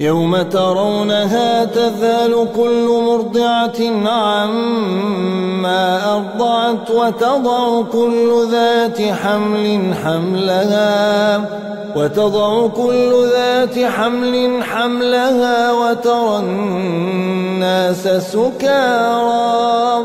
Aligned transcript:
يوم 0.00 0.42
ترونها 0.42 1.64
تذهل 1.64 2.48
كل 2.56 2.88
مرضعة 3.06 4.08
عما 4.08 5.82
أرضعت 6.16 6.90
وتضع 6.90 7.82
كل 7.82 8.48
ذات 8.50 9.02
حمل 9.02 9.94
حملها 10.04 11.38
وتضع 11.96 12.66
كل 12.66 13.28
ذات 13.32 13.78
حمل 13.78 14.62
حملها 14.62 15.72
وترى 15.72 16.38
الناس 16.38 18.08
سكارى. 18.32 20.04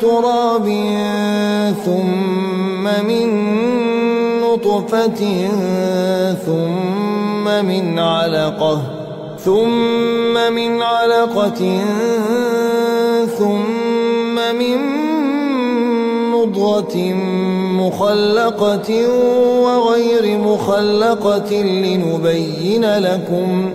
تراب 0.00 0.66
ثم 1.84 2.84
من 3.06 3.28
نطفة 4.40 5.48
ثم 6.46 7.64
من 7.64 7.98
علقة 7.98 8.82
ثم 9.44 10.52
من 10.52 10.82
علقة 10.82 11.80
ثم 13.38 14.34
من 14.58 14.78
مضغة 16.32 16.96
مخلقة 17.80 19.08
وغير 19.62 20.38
مخلقة 20.38 21.62
لنبين 21.62 22.98
لكم 22.98 23.70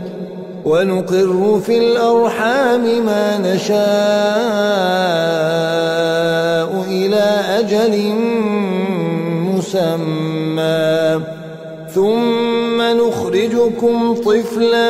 ونقر 0.66 1.61
في 1.66 1.78
الأرحام 1.78 3.06
ما 3.06 3.38
نشاء 3.38 3.73
إلى 6.87 7.26
أجل 7.60 8.14
مسمى. 9.52 11.21
ثم 11.95 12.82
نخرجكم 12.82 14.14
طفلا 14.14 14.89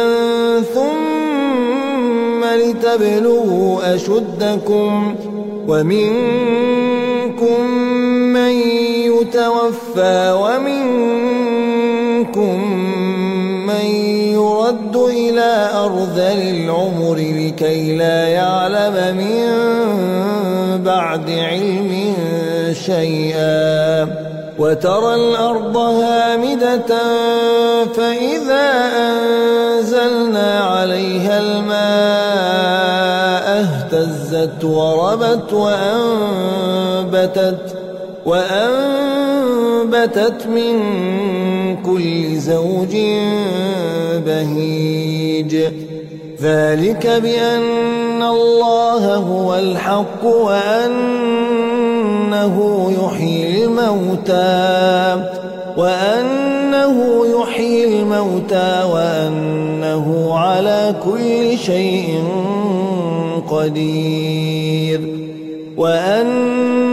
ثم 0.62 2.42
لتبلغوا 2.44 3.96
أشدكم. 3.96 5.16
ومنكم 5.68 7.62
من 8.34 8.54
يتوفى 9.10 10.18
ومنكم 10.44 10.74
من 12.72 13.03
يرد 14.74 14.96
إلى 14.96 15.70
أرذل 15.86 16.42
العمر 16.50 17.16
لكي 17.16 17.98
لا 17.98 18.28
يعلم 18.28 19.18
من 19.18 19.48
بعد 20.84 21.30
علم 21.30 22.16
شيئا. 22.86 24.08
وترى 24.60 25.16
الأرض 25.16 25.78
هامدة 25.78 26.86
فإذا 27.96 28.72
أنزلنا 28.98 30.60
عليها 30.60 31.40
الماء 31.40 31.84
اهتزت 33.64 34.64
وربت 34.64 35.54
وأنبتت 35.54 37.14
وأنبتت 38.26 39.13
من 40.48 40.76
كل 41.86 42.38
زوج 42.38 42.96
بهيج. 44.26 45.56
ذلك 46.42 47.08
بأن 47.24 48.24
الله 48.24 49.16
هو 49.16 49.56
الحق 49.56 50.26
وأنه 50.26 51.34
يحيي 53.04 53.66
الموتى 53.66 55.24
وأنه 55.78 57.26
يحيي 57.26 57.86
الموتى 57.86 58.84
وأنه 58.94 60.34
على 60.34 60.96
كل 61.06 61.58
شيء 61.58 62.24
قدير. 63.50 65.02
وأن 65.78 66.93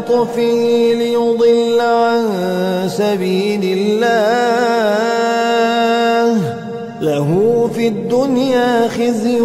عطفه 0.00 0.94
ليضل 0.94 1.80
عن 1.80 2.24
سبيل 2.88 3.78
الله. 3.78 4.10
له 7.00 7.30
في 7.74 7.88
الدنيا 7.88 8.88
خزي 8.88 9.40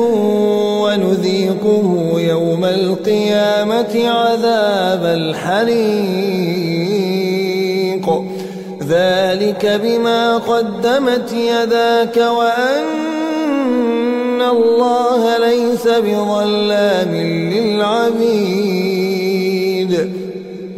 ونذيقه 0.83 2.13
يوم 2.17 2.66
القيامة 2.66 4.09
عذاب 4.09 5.05
الحريق. 5.05 5.75
ذلك 8.87 9.81
بما 9.83 10.37
قدمت 10.37 11.33
يداك 11.33 12.17
وأن 12.17 12.85
الله 14.41 15.37
ليس 15.37 15.87
بظلام 15.87 17.16
للعبيد. 17.53 18.84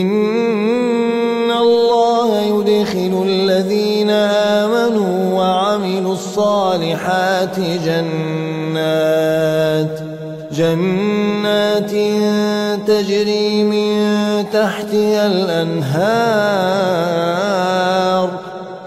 إن 0.00 1.50
الله 1.50 2.40
يدخل 2.40 3.24
الذين 3.26 4.10
آمنوا 4.10 5.34
وعملوا 5.34 6.12
الصالحات 6.12 7.60
جنات 7.60 8.90
جنات 10.52 11.90
تجري 12.86 13.64
من 13.64 13.90
تحتها 14.52 15.26
الأنهار 15.26 16.70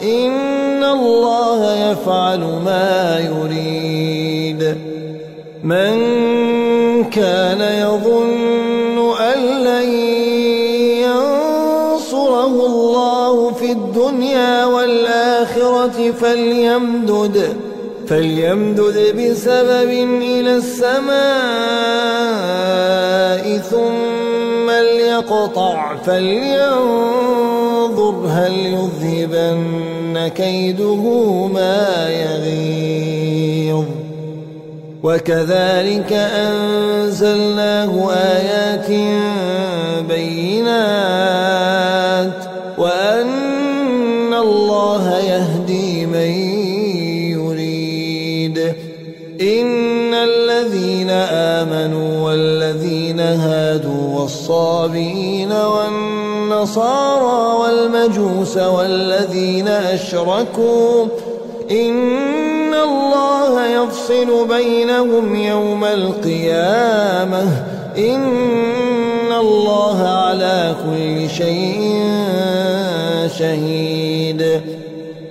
إن 0.01 0.83
الله 0.83 1.91
يفعل 1.91 2.39
ما 2.39 3.19
يريد 3.19 4.77
من 5.63 5.93
كان 7.03 7.61
يظن 7.61 8.42
الدنيا 13.73 14.65
والآخرة 14.65 16.11
فليمدد 16.21 17.37
فليمدد 18.07 18.97
بسبب 19.17 19.89
إلى 20.21 20.55
السماء 20.55 21.13
ثم 23.57 24.67
ليقطع 24.71 25.95
فلينظر 26.05 27.33
هل 28.29 28.53
يذهبن 28.53 30.27
كيده 30.27 31.03
ما 31.53 32.09
يغيظ. 32.09 33.85
وكذلك 35.03 36.11
أنزلناه 36.13 37.91
آيات 38.11 38.89
بينات 40.09 42.02
آمنوا 51.61 52.29
والذين 52.29 53.19
هادوا 53.19 54.19
والصابئين 54.19 55.51
والنصارى 55.51 57.33
والمجوس 57.61 58.57
والذين 58.57 59.67
أشركوا 59.67 61.05
إن 61.71 62.73
الله 62.73 63.65
يفصل 63.65 64.47
بينهم 64.47 65.35
يوم 65.35 65.83
القيامة. 65.83 67.43
إن 67.97 69.31
الله 69.31 70.07
على 70.07 70.75
كل 70.85 71.29
شيء 71.29 72.03
شهيد. 73.39 74.61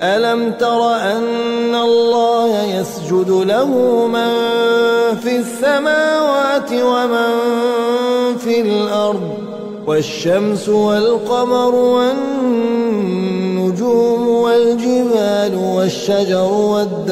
ألم 0.02 0.52
تر 0.52 0.94
أن 0.96 1.75
الله 1.75 2.62
يسجد 2.62 3.31
له 3.31 3.67
من 4.06 4.32
في 5.14 5.36
السماوات 5.36 6.72
ومن 6.72 7.32
في 8.38 8.60
الأرض 8.60 9.38
والشمس 9.86 10.68
والقمر 10.68 11.74
والنجوم 11.74 12.68
والجبال 14.28 15.54
والشجر 15.54 16.52
والدواب 16.52 17.02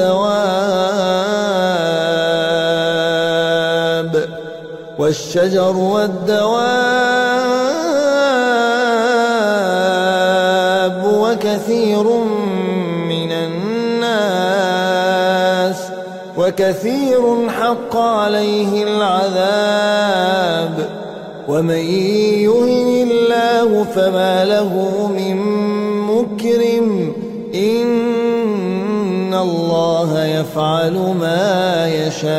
والشجر 4.99 5.77
والدواب 5.77 6.25
وكثير 11.05 12.03
من 12.03 12.30
وكثير 16.41 17.49
حق 17.61 17.97
عليه 17.97 18.83
العذاب. 18.83 20.75
ومن 21.49 21.85
يهن 22.45 23.09
الله 23.11 23.85
فما 23.95 24.45
له 24.45 24.73
من 25.19 25.37
مكرم. 26.01 27.13
إن 27.55 29.35
الله 29.35 30.25
يفعل 30.25 30.93
ما 31.21 31.89
يشاء. 31.89 32.31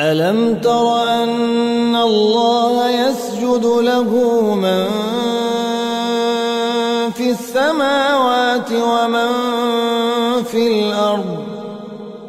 ألم 0.00 0.54
تر 0.62 1.02
أن 1.02 1.96
الله 1.96 2.90
يسجد 2.90 3.64
له 3.64 4.10
من 4.54 4.93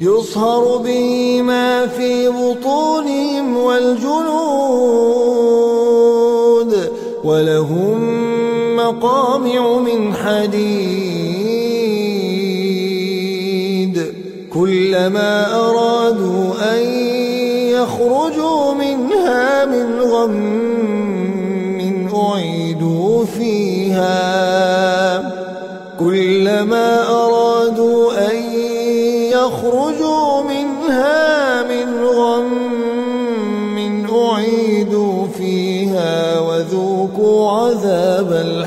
يصهر 0.00 0.76
به 0.76 1.42
ما 1.42 1.86
في 1.86 2.28
بطونهم 2.28 3.56
والجلود 3.56 4.24
ولهم 7.24 8.76
مقامع 8.76 9.78
من 9.78 10.14
حديد 10.14 11.14
كلما 14.52 15.54
أرادوا 15.60 16.54
أن 16.74 16.84
يخرجوا 17.70 18.74
منها 18.74 19.64
من 19.64 20.00
غم 20.00 20.64
أعيدوا 22.14 23.24
فيها 23.24 24.14
كلما 25.98 26.93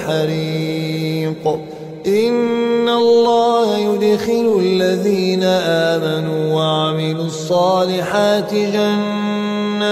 الحريق 0.08 1.60
إن 2.08 2.90
الله 2.90 3.78
يدخل 3.78 4.60
الذين 4.60 5.44
آمنوا 5.44 6.54
وعملوا 6.54 7.26
الصالحات 7.26 8.54
جنات 8.54 9.88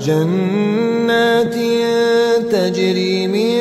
جنات 0.00 1.54
تجري 2.52 3.26
من 3.26 3.58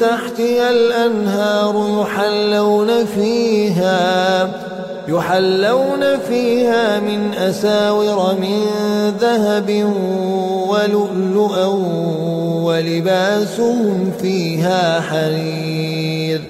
تحتها 0.00 0.70
الأنهار 0.70 2.02
يحلون 2.02 3.04
فيها 3.04 4.50
يحلون 5.08 6.18
فيها 6.28 7.00
من 7.00 7.34
أساور 7.34 8.34
من 8.40 8.62
ذهب 9.20 9.92
ولؤلؤا 10.68 11.66
ولباسهم 12.66 14.12
فيها 14.22 15.00
حرير. 15.00 16.40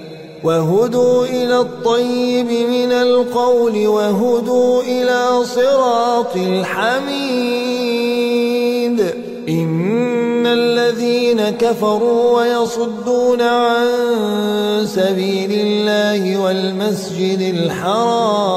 وهدوا 0.45 1.27
إلى 1.27 1.61
الطيب 1.61 2.47
من 2.47 2.93
القول 2.93 3.87
وهدوا 3.87 4.83
إلى 4.83 5.45
صراط 5.45 6.37
الحميد. 6.37 7.97
إن 9.49 10.47
الذين 10.47 11.41
كفروا 11.51 12.39
ويصدون 12.39 13.43
عن 13.43 13.87
سبيل 14.85 15.53
الله 15.53 16.41
والمسجد 16.41 17.41
الحرام 17.55 18.57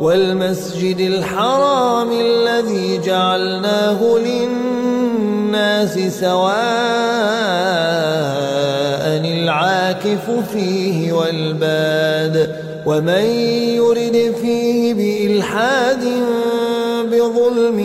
والمسجد 0.00 1.00
الحرام 1.00 2.08
الذي 2.12 3.00
جعلناه 3.04 4.02
للناس 4.18 4.65
سواء 5.88 6.46
العاكف 9.24 10.30
فيه 10.52 11.12
والباد 11.12 12.56
ومن 12.86 13.24
يرد 13.76 14.34
فيه 14.42 14.94
بإلحاد 14.94 16.04
بظلم 17.04 17.80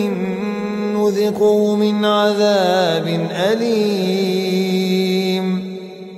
نذقه 0.96 1.76
من 1.76 2.04
عذاب 2.04 3.28
أليم. 3.52 4.82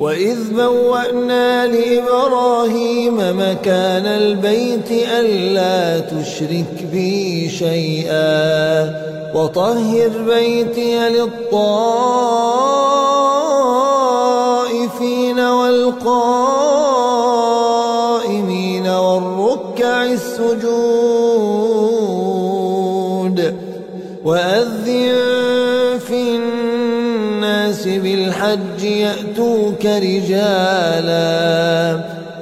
وإذ 0.01 0.39
بوأنا 0.57 1.67
لإبراهيم 1.67 3.17
مكان 3.19 4.07
البيت 4.07 4.91
ألا 4.91 6.01
تشرك 6.01 6.87
بي 6.93 7.49
شيئا. 7.49 9.24
وطهر 9.35 10.11
بيتي 10.27 11.09
للطائفين 11.09 11.81
والقائمين 15.41 16.47
والركع 18.87 20.05
السجود 20.05 20.65
وأذن 24.25 25.13
في 25.99 26.37
الناس 26.37 27.89
بالحج 27.89 28.83
يأتوك 28.83 29.87
رجالا 29.87 31.15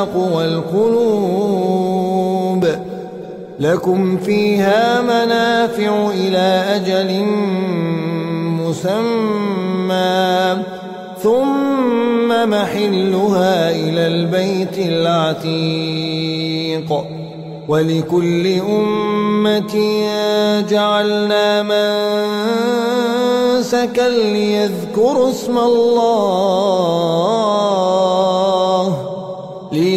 تقوى 0.00 0.44
القلوب 0.44 1.90
لكم 3.60 4.16
فيها 4.16 5.02
منافع 5.02 6.10
إلى 6.10 6.64
أجل 6.76 7.24
مسمى 8.60 10.56
ثم 11.22 12.28
محلها 12.50 13.70
إلى 13.70 14.06
البيت 14.06 14.78
العتيق 14.78 16.20
ولكل 17.68 18.46
أمة 18.46 19.74
جعلنا 20.70 21.62
منسكا 23.52 24.08
ليذكروا 24.08 25.30
اسم 25.30 25.58
الله 25.58 27.00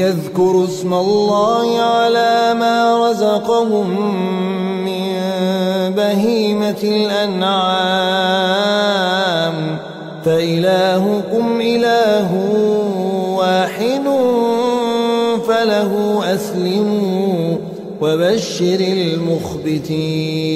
ليذكروا 0.03 0.65
اسم 0.65 0.93
الله 0.93 1.79
على 1.79 2.53
ما 2.60 3.10
رزقهم 3.10 3.89
من 4.86 5.13
بهيمة 5.95 6.81
الأنعام. 6.83 7.63
فإلهكم 10.25 11.62
إله 11.62 12.29
واحد 13.38 14.03
فله 15.48 16.22
أسلموا 16.36 17.57
وبشر 18.01 18.79
المخبتين. 18.79 20.53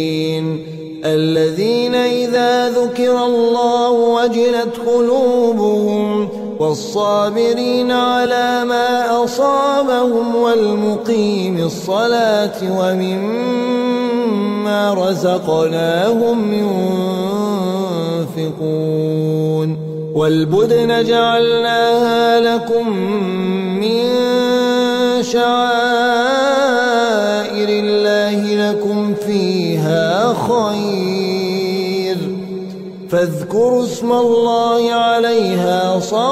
الذين 1.06 1.96
إذا 1.96 2.70
ذكر 2.70 3.26
الله 3.26 3.92
وجلت 3.92 4.78
قلوبهم 4.88 6.17
والصابرين 6.60 7.92
على 7.92 8.66
ما 8.66 9.24
أصابهم 9.24 10.36
والمقيم 10.36 11.58
الصلاة 11.58 12.80
ومما 12.80 14.14
رزقناهم 14.94 16.54
ينفقون 18.36 19.78
والبدن 20.16 21.04
جعلناها 21.04 22.40
لكم 22.40 22.98
من 23.80 24.04
شعائر 25.24 25.78
الله 27.70 28.70
لكم 28.70 29.14
فيها 29.14 30.34
خير 30.34 30.97
فاذكروا 33.12 33.84
اسم 33.84 34.12
الله 34.12 34.92
عليها 34.92 36.00
صواف. 36.00 36.28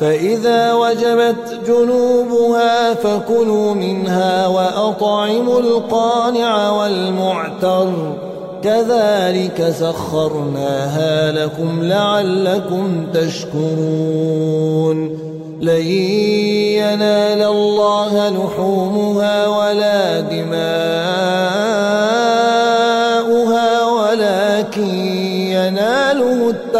فإذا 0.00 0.72
وجبت 0.72 1.60
جنوبها 1.66 2.94
فكلوا 2.94 3.74
منها 3.74 4.46
وأطعموا 4.46 5.60
القانع 5.60 6.70
والمعتر. 6.70 7.88
كذلك 8.62 9.74
سخرناها 9.80 11.32
لكم 11.32 11.82
لعلكم 11.82 13.06
تشكرون. 13.14 14.96
لن 15.60 15.86
ينال 16.76 17.42
الله 17.42 18.28
لحومها 18.28 19.46
ولا 19.46 20.20
دماؤها 20.20 21.75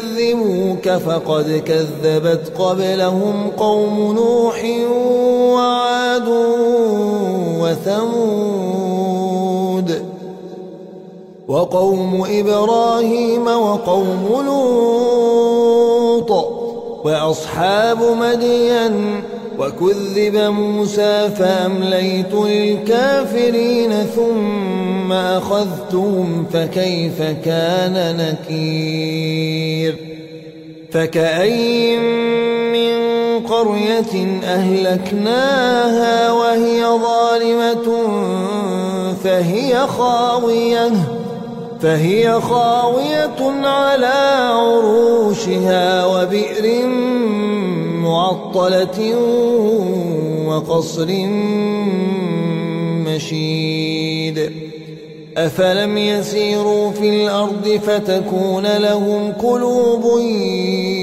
يكذبوك 0.00 0.88
فقد 0.88 1.62
كذبت 1.66 2.52
قبلهم 2.58 3.50
قوم 3.56 4.12
نوح 4.14 4.64
وعاد 5.54 6.28
وثمود 7.60 8.90
وقوم 11.48 12.24
إبراهيم 12.30 13.46
وقوم 13.46 14.44
لوط 14.46 16.30
وأصحاب 17.04 17.98
مدين 18.02 19.22
وكذب 19.60 20.36
موسى 20.36 21.30
فأمليت 21.38 22.34
للكافرين 22.34 23.92
ثم 24.16 25.12
أخذتهم 25.12 26.46
فكيف 26.52 27.22
كان 27.44 28.16
نكير 28.16 29.96
فكأي 30.92 31.98
من 32.72 33.00
قرية 33.46 34.40
أهلكناها 34.44 36.32
وهي 36.32 36.84
ظالمة 36.84 38.08
فهي 39.24 39.86
خاوية 39.86 40.90
فهي 41.80 42.40
خاوية 42.40 43.66
على 43.66 44.46
عروشها 44.52 46.06
وبئر 46.06 46.86
معطلة 48.10 49.16
وقصر 50.46 51.08
مشيد. 53.06 54.52
أفلم 55.36 55.98
يسيروا 55.98 56.90
في 56.90 57.08
الأرض 57.08 57.80
فتكون 57.86 58.66
لهم 58.76 59.32
قلوب 59.32 60.20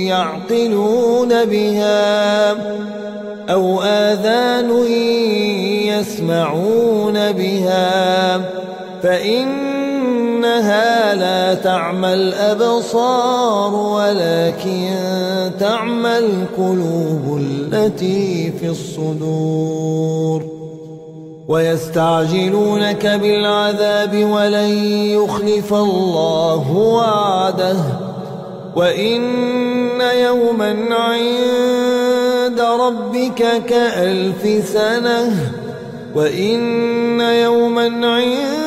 يعقلون 0.07 1.45
بها 1.45 2.51
أو 3.49 3.81
آذان 3.81 4.85
يسمعون 5.87 7.31
بها. 7.31 8.37
فإنها 10.47 11.15
لا 11.15 11.53
تعمى 11.53 12.13
الأبصار 12.13 13.75
ولكن 13.75 14.91
تعمى 15.59 16.17
القلوب 16.17 17.41
التي 17.41 18.53
في 18.59 18.67
الصدور. 18.69 20.43
ويستعجلونك 21.47 23.05
بالعذاب 23.05 24.23
ولن 24.31 24.69
يخلف 25.19 25.73
الله 25.73 26.71
وعده. 26.77 27.77
وإن 28.75 29.21
يوما 30.01 30.75
عند 30.91 32.61
ربك 32.61 33.63
كألف 33.67 34.69
سنة. 34.69 35.51
وإن 36.15 37.21
يوما 37.21 38.07
عند 38.07 38.66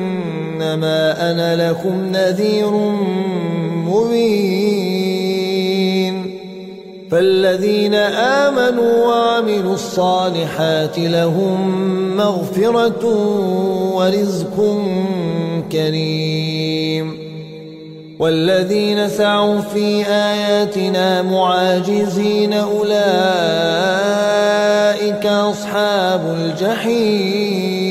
إنما 0.61 1.31
أنا 1.31 1.69
لكم 1.69 2.11
نذير 2.11 2.71
مبين. 3.89 4.81
فالذين 7.11 7.93
آمنوا 7.93 9.07
وعملوا 9.07 9.73
الصالحات 9.73 10.99
لهم 10.99 11.77
مغفرة 12.17 13.05
ورزق 13.95 14.81
كريم. 15.71 17.17
والذين 18.19 19.09
سعوا 19.09 19.61
في 19.61 20.05
آياتنا 20.07 21.21
معاجزين 21.21 22.53
أولئك 22.53 22.95
أصحاب 25.25 26.37
الجحيم. 26.39 27.90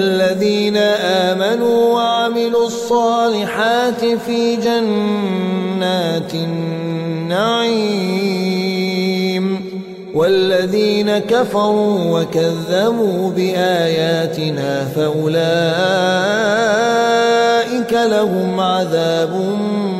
فالذين 0.00 0.76
آمنوا 0.76 1.94
وعملوا 1.94 2.66
الصالحات 2.66 4.04
في 4.04 4.56
جنات 4.56 6.34
النعيم 6.34 7.80
والذين 10.14 11.18
كفروا 11.18 12.20
وكذبوا 12.20 13.30
بآياتنا 13.30 14.84
فأولئك 14.84 15.42
لهم 17.92 18.60
عذاب 18.60 19.30
مهين 19.30 19.99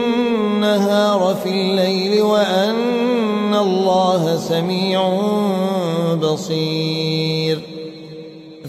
في 1.43 1.49
الليل 1.49 2.21
وأن 2.21 3.55
الله 3.55 4.37
سميع 4.37 5.19
بصير. 6.15 7.59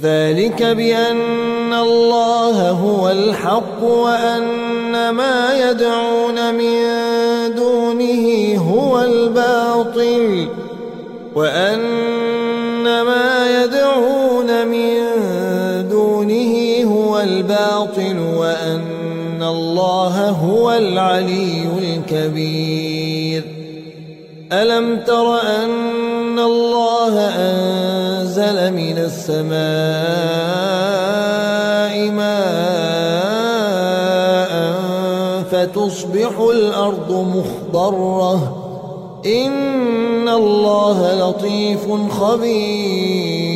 ذلك 0.02 0.62
بأن 0.62 1.72
الله 1.72 2.70
هو 2.70 3.10
الحق 3.10 3.82
وأن 3.82 5.10
ما 5.10 5.70
يدعون 5.70 6.54
من 6.54 6.74
دونه 7.54 8.56
هو 8.70 9.00
الباطل 9.00 10.48
وأن 11.34 11.80
الله 19.52 20.28
هو 20.28 20.72
العلي 20.72 21.68
الكبير. 21.78 23.42
ألم 24.52 25.00
تر 25.06 25.40
أن 25.40 26.38
الله 26.38 27.18
أنزل 27.18 28.72
من 28.72 28.98
السماء 28.98 29.52
ماء 32.10 33.32
فتصبح 35.50 36.38
الأرض 36.38 37.10
مخضرة؟ 37.12 38.58
إن 39.26 40.28
الله 40.28 41.28
لطيف 41.28 41.84
خبير. 42.10 43.51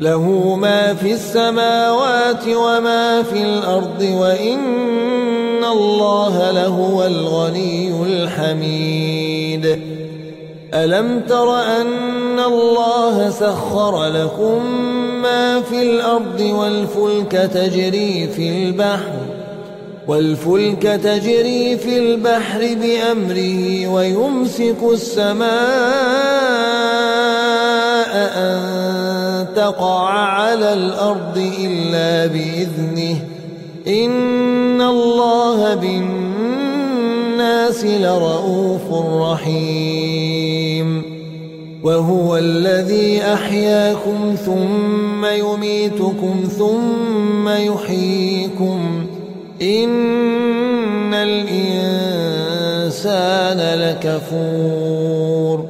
له 0.00 0.56
ما 0.56 0.94
في 0.94 1.12
السماوات 1.12 2.44
وما 2.48 3.22
في 3.22 3.42
الأرض 3.42 4.02
وإن 4.02 5.64
الله 5.64 6.50
لهو 6.50 7.06
الغني 7.06 8.02
الحميد. 8.02 9.80
ألم 10.74 11.20
تر 11.28 11.60
أن 11.60 12.38
الله 12.38 13.30
سخر 13.30 14.06
لكم 14.06 14.66
ما 15.22 15.60
في 15.60 15.82
الأرض 15.82 16.40
والفلك 16.40 17.32
تجري 17.32 18.28
في 18.36 18.48
البحر 18.48 19.12
والفلك 20.08 20.82
تجري 20.82 21.76
في 21.76 21.98
البحر 21.98 22.60
بأمره 22.60 23.88
ويمسك 23.88 24.76
السماء 24.92 25.50
أن 28.36 28.79
تقع 29.56 30.08
على 30.08 30.72
الأرض 30.72 31.52
إلا 31.64 32.26
بإذنه. 32.26 33.24
إن 33.88 34.80
الله 34.80 35.74
بالناس 35.74 37.84
لرؤوف 37.84 38.92
رحيم. 39.32 41.02
وهو 41.82 42.36
الذي 42.36 43.22
أحياكم 43.22 44.36
ثم 44.46 45.26
يميتكم 45.26 46.48
ثم 46.58 47.48
يحييكم. 47.48 49.06
إن 49.62 51.14
الإنسان 51.14 51.80
لكفور. 53.80 55.69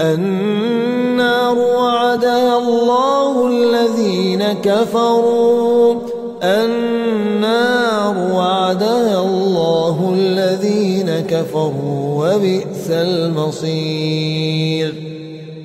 النار 0.00 1.58
وعدها 1.58 2.58
الله 2.58 3.48
الذين 3.48 4.52
كفروا. 4.52 5.94
النار 6.42 8.14
وعدها 8.34 9.20
الله 9.20 10.14
الذين 10.18 11.24
كفروا 11.28 12.34
وبئس 12.34 12.90
المصير. 12.90 14.94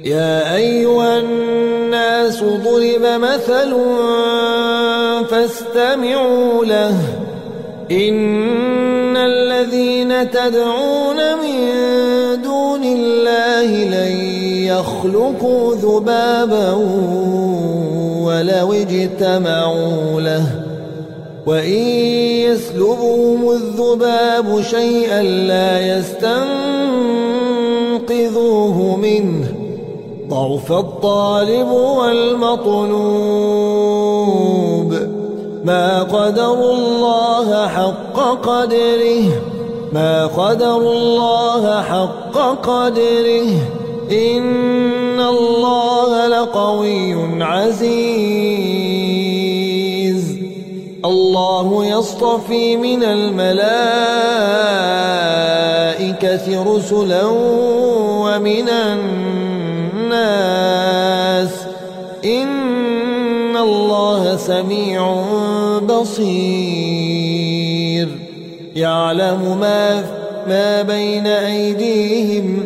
يا 0.04 0.56
أيها 0.56 1.20
الناس 1.20 2.44
ضرب 2.44 3.02
مثل 3.02 3.76
فاستمعوا 5.30 6.66
له. 6.66 6.96
إن 7.92 9.18
الذين 9.18 10.32
تدعون 10.32 11.05
يخلقوا 15.06 15.76
ذبابا 15.76 16.74
ولو 18.26 18.74
اجتمعوا 18.74 20.22
له 20.22 20.46
وإن 21.46 21.80
يسلبهم 22.50 23.52
الذباب 23.52 24.62
شيئا 24.62 25.24
لا 25.24 25.98
يستنقذوه 25.98 26.56
منه 28.96 29.48
ضعف 30.30 30.72
الطالب 30.72 31.68
والمطلوب 31.68 32.96
ما 35.66 36.04
قدر 36.04 36.54
الله 36.54 37.68
حق 37.68 38.20
قدره 38.48 39.24
ما 39.94 40.26
قدر 40.26 40.78
الله 40.78 41.82
حق 41.82 42.38
قدره 42.68 43.85
إن 44.12 45.20
الله 45.20 46.28
لقوي 46.28 47.44
عزيز. 47.44 47.96
الله 51.06 51.86
يصطفي 51.86 52.78
من 52.78 53.04
الملائكة 53.04 53.56
رسلا 56.76 57.26
ومن 57.26 58.70
الناس. 59.90 60.46
إن 62.26 63.58
الله 63.58 64.38
سميع 64.38 65.24
بصير. 65.80 67.46
يعلم 68.76 69.58
ما 69.62 70.06
ما 70.48 70.82
بين 70.82 71.28
أيديهم 71.28 72.66